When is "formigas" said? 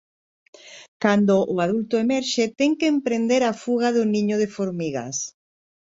4.57-5.17